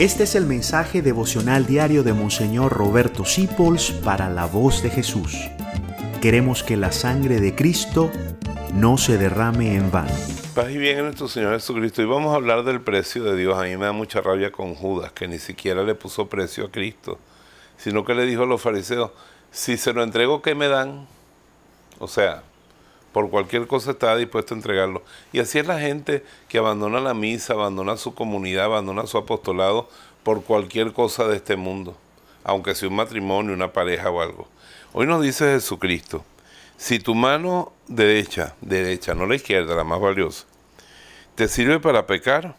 Este 0.00 0.22
es 0.22 0.34
el 0.34 0.46
mensaje 0.46 1.02
devocional 1.02 1.66
diario 1.66 2.02
de 2.02 2.14
Monseñor 2.14 2.72
Roberto 2.72 3.26
Sipols 3.26 3.90
para 3.90 4.30
la 4.30 4.46
voz 4.46 4.82
de 4.82 4.88
Jesús. 4.88 5.36
Queremos 6.22 6.62
que 6.62 6.78
la 6.78 6.90
sangre 6.90 7.38
de 7.38 7.54
Cristo 7.54 8.10
no 8.72 8.96
se 8.96 9.18
derrame 9.18 9.76
en 9.76 9.90
vano. 9.90 10.14
Paz 10.54 10.70
y 10.70 10.78
bien 10.78 10.96
en 10.96 11.04
nuestro 11.04 11.28
Señor 11.28 11.52
Jesucristo. 11.52 12.00
Y 12.00 12.06
vamos 12.06 12.32
a 12.32 12.36
hablar 12.36 12.64
del 12.64 12.80
precio 12.80 13.24
de 13.24 13.36
Dios. 13.36 13.58
A 13.58 13.64
mí 13.64 13.76
me 13.76 13.84
da 13.84 13.92
mucha 13.92 14.22
rabia 14.22 14.50
con 14.50 14.74
Judas, 14.74 15.12
que 15.12 15.28
ni 15.28 15.38
siquiera 15.38 15.82
le 15.82 15.94
puso 15.94 16.30
precio 16.30 16.64
a 16.64 16.70
Cristo, 16.70 17.18
sino 17.76 18.02
que 18.02 18.14
le 18.14 18.24
dijo 18.24 18.44
a 18.44 18.46
los 18.46 18.62
fariseos, 18.62 19.10
si 19.50 19.76
se 19.76 19.92
lo 19.92 20.02
entrego, 20.02 20.40
¿qué 20.40 20.54
me 20.54 20.68
dan? 20.68 21.08
O 21.98 22.08
sea, 22.08 22.42
por 23.12 23.30
cualquier 23.30 23.66
cosa 23.66 23.92
estaba 23.92 24.16
dispuesto 24.16 24.54
a 24.54 24.58
entregarlo. 24.58 25.02
Y 25.32 25.40
así 25.40 25.58
es 25.58 25.66
la 25.66 25.80
gente 25.80 26.24
que 26.48 26.58
abandona 26.58 27.00
la 27.00 27.14
misa, 27.14 27.54
abandona 27.54 27.96
su 27.96 28.14
comunidad, 28.14 28.66
abandona 28.66 29.06
su 29.06 29.18
apostolado 29.18 29.88
por 30.22 30.44
cualquier 30.44 30.92
cosa 30.92 31.26
de 31.26 31.36
este 31.36 31.56
mundo, 31.56 31.96
aunque 32.44 32.74
sea 32.74 32.88
un 32.88 32.96
matrimonio, 32.96 33.54
una 33.54 33.72
pareja 33.72 34.10
o 34.10 34.20
algo. 34.20 34.48
Hoy 34.92 35.06
nos 35.06 35.22
dice 35.22 35.52
Jesucristo, 35.52 36.24
si 36.76 36.98
tu 36.98 37.14
mano 37.14 37.72
derecha, 37.88 38.54
derecha, 38.60 39.14
no 39.14 39.26
la 39.26 39.36
izquierda, 39.36 39.74
la 39.74 39.84
más 39.84 40.00
valiosa, 40.00 40.46
te 41.34 41.48
sirve 41.48 41.80
para 41.80 42.06
pecar, 42.06 42.56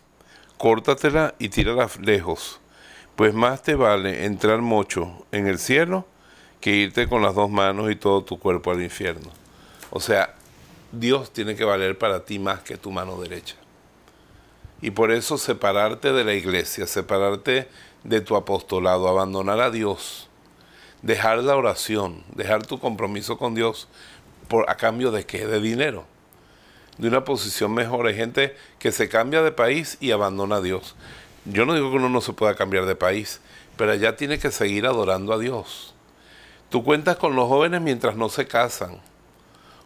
córtatela 0.58 1.36
y 1.40 1.50
tírala 1.50 1.90
lejos, 2.00 2.60
pues 3.16 3.34
más 3.34 3.64
te 3.64 3.76
vale 3.76 4.26
entrar 4.26 4.62
mocho 4.62 5.26
en 5.32 5.48
el 5.48 5.60
cielo 5.60 6.06
que 6.60 6.72
irte 6.72 7.08
con 7.08 7.22
las 7.22 7.36
dos 7.36 7.50
manos 7.50 7.92
y 7.92 7.96
todo 7.96 8.24
tu 8.24 8.40
cuerpo 8.40 8.72
al 8.72 8.82
infierno. 8.82 9.30
O 9.90 10.00
sea, 10.00 10.36
Dios 10.92 11.32
tiene 11.32 11.56
que 11.56 11.64
valer 11.64 11.98
para 11.98 12.26
ti 12.26 12.38
más 12.38 12.62
que 12.62 12.78
tu 12.78 12.92
mano 12.92 13.20
derecha. 13.22 13.56
Y 14.82 14.92
por 14.92 15.12
eso 15.12 15.38
separarte 15.38 16.12
de 16.12 16.24
la 16.24 16.34
iglesia, 16.34 16.86
separarte 16.86 17.70
de 18.04 18.22
tu 18.22 18.36
apostolado, 18.36 19.08
abandonar 19.08 19.62
a 19.62 19.72
Dios, 19.72 20.28
dejar 21.02 21.38
la 21.40 21.56
oración, 21.56 22.24
dejar 22.36 22.66
tu 22.66 22.80
compromiso 22.80 23.38
con 23.38 23.56
Dios, 23.56 23.88
por, 24.48 24.70
¿a 24.70 24.76
cambio 24.76 25.12
de 25.12 25.26
qué? 25.26 25.46
De 25.46 25.62
dinero, 25.62 26.06
de 26.98 27.08
una 27.08 27.24
posición 27.24 27.74
mejor. 27.74 28.08
Hay 28.08 28.16
gente 28.16 28.56
que 28.80 28.92
se 28.92 29.08
cambia 29.08 29.44
de 29.44 29.52
país 29.52 29.98
y 30.02 30.12
abandona 30.12 30.58
a 30.58 30.62
Dios. 30.62 30.96
Yo 31.46 31.66
no 31.66 31.74
digo 31.74 31.90
que 31.90 31.98
uno 31.98 32.10
no 32.10 32.22
se 32.22 32.34
pueda 32.34 32.56
cambiar 32.56 32.86
de 32.86 32.96
país, 32.96 33.40
pero 33.78 33.94
allá 33.94 34.18
tiene 34.18 34.40
que 34.40 34.52
seguir 34.52 34.86
adorando 34.86 35.32
a 35.32 35.40
Dios. 35.40 35.94
Tú 36.70 36.84
cuentas 36.84 37.18
con 37.18 37.36
los 37.36 37.48
jóvenes 37.48 37.82
mientras 37.82 38.16
no 38.16 38.30
se 38.30 38.46
casan 38.48 39.00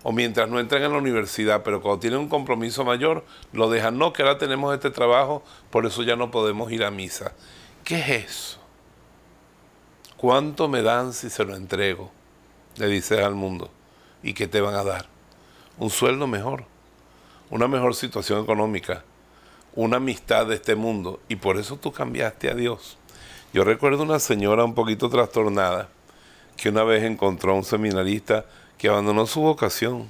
o 0.08 0.11
mientras 0.11 0.48
no 0.48 0.59
entran 0.59 0.84
en 0.84 0.92
la 0.92 1.00
universidad, 1.00 1.64
pero 1.64 1.81
cuando 1.81 2.00
tienen 2.00 2.20
un 2.20 2.30
compromiso 2.30 2.86
mayor, 2.86 3.25
lo 3.53 3.72
dejan. 3.72 3.98
No, 3.98 4.14
que 4.14 4.22
ahora 4.22 4.38
tenemos 4.38 4.72
este 4.72 4.92
trabajo, 4.92 5.42
por 5.72 5.88
eso 5.88 6.03
ya 6.03 6.16
no 6.16 6.30
podemos 6.30 6.72
ir 6.72 6.84
a 6.84 6.92
misa. 6.92 7.34
¿Qué 7.84 8.00
es 8.00 8.09
eso? 8.26 8.59
¿Cuánto 10.16 10.67
me 10.67 10.83
dan 10.83 11.11
si 11.11 11.31
se 11.31 11.44
lo 11.44 11.56
entrego? 11.56 12.11
Le 12.78 12.86
dices 12.86 13.20
al 13.20 13.33
mundo. 13.33 13.72
¿Y 14.22 14.36
qué 14.36 14.48
te 14.48 14.61
van 14.61 14.76
a 14.76 14.83
dar? 14.83 15.08
Un 15.80 15.89
sueldo 15.89 16.28
mejor, 16.28 16.66
una 17.50 17.67
mejor 17.67 17.95
situación 17.95 18.44
económica, 18.44 19.03
una 19.73 19.98
amistad 19.98 20.45
de 20.45 20.53
este 20.53 20.76
mundo. 20.76 21.20
Y 21.30 21.38
por 21.38 21.58
eso 21.58 21.78
tú 21.78 21.92
cambiaste 21.92 22.52
a 22.52 22.53
Dios. 22.53 23.00
Yo 23.53 23.64
recuerdo 23.64 24.03
una 24.03 24.20
señora 24.20 24.66
un 24.66 24.76
poquito 24.76 25.09
trastornada 25.09 25.89
que 26.58 26.70
una 26.70 26.83
vez 26.83 27.03
encontró 27.03 27.53
a 27.53 27.56
un 27.56 27.64
seminarista 27.64 28.45
que 28.77 28.89
abandonó 28.89 29.25
su 29.25 29.41
vocación 29.41 30.09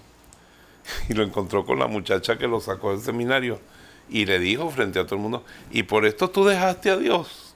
y 1.09 1.13
lo 1.13 1.23
encontró 1.23 1.65
con 1.65 1.79
la 1.79 1.87
muchacha 1.87 2.37
que 2.37 2.47
lo 2.47 2.59
sacó 2.59 2.91
del 2.91 3.01
seminario 3.01 3.59
y 4.09 4.25
le 4.25 4.39
dijo 4.39 4.69
frente 4.69 4.99
a 4.99 5.05
todo 5.05 5.15
el 5.15 5.21
mundo, 5.21 5.43
y 5.71 5.83
por 5.83 6.05
esto 6.05 6.29
tú 6.29 6.45
dejaste 6.45 6.91
a 6.91 6.97
Dios, 6.97 7.55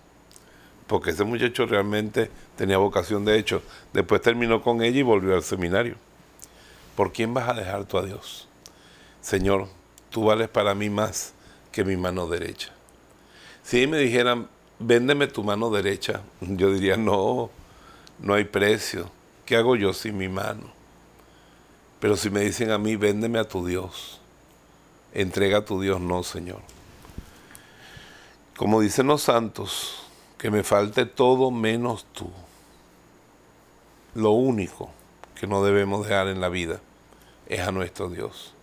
porque 0.88 1.12
ese 1.12 1.24
muchacho 1.24 1.66
realmente 1.68 2.32
tenía 2.56 2.78
vocación 2.78 3.24
de 3.24 3.38
hecho, 3.38 3.62
después 3.94 4.22
terminó 4.22 4.62
con 4.62 4.82
ella 4.82 5.00
y 5.00 5.04
volvió 5.04 5.36
al 5.36 5.44
seminario. 5.44 5.96
¿Por 6.96 7.14
quién 7.14 7.34
vas 7.34 7.48
a 7.48 7.54
dejar 7.54 7.86
tú 7.86 7.98
a 7.98 8.06
Dios? 8.06 8.48
Señor, 9.22 9.68
tú 10.10 10.26
vales 10.26 10.50
para 10.50 10.74
mí 10.74 10.90
más 10.90 11.34
que 11.72 11.84
mi 11.86 11.96
mano 11.96 12.28
derecha. 12.28 12.74
Si 13.64 13.86
me 13.86 14.00
dijeran, 14.00 14.50
véndeme 14.80 15.28
tu 15.28 15.44
mano 15.44 15.70
derecha, 15.70 16.22
yo 16.42 16.74
diría, 16.74 16.98
no, 16.98 17.52
no 18.20 18.34
hay 18.34 18.46
precio. 18.46 19.12
¿Qué 19.46 19.56
hago 19.56 19.76
yo 19.76 19.94
sin 19.94 20.18
mi 20.18 20.28
mano? 20.28 20.79
Pero 22.00 22.16
si 22.16 22.30
me 22.30 22.42
dicen 22.42 22.72
a 22.72 22.78
mí, 22.78 22.96
véndeme 22.96 23.40
a 23.40 23.48
tu 23.48 23.66
Dios, 23.66 24.20
entrega 25.14 25.60
a 25.60 25.66
tu 25.66 25.82
Dios, 25.82 26.00
no, 26.00 26.24
Señor. 26.24 26.62
Como 28.56 28.82
dicen 28.82 29.08
los 29.08 29.24
santos, 29.24 30.04
que 30.38 30.50
me 30.50 30.64
falte 30.64 31.06
todo 31.06 31.52
menos 31.52 32.06
tú. 32.14 32.32
Lo 34.16 34.32
único 34.32 34.90
que 35.36 35.48
no 35.48 35.64
debemos 35.64 36.08
dejar 36.08 36.28
en 36.28 36.42
la 36.42 36.50
vida 36.50 36.80
es 37.48 37.60
a 37.60 37.72
nuestro 37.72 38.10
Dios. 38.10 38.54